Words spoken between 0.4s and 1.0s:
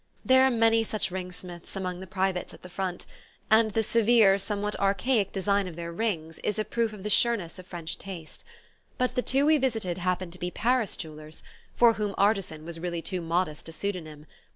are many